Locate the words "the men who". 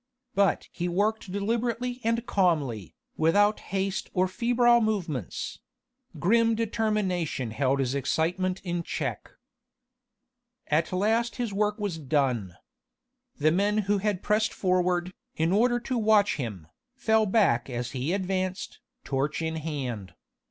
13.37-13.99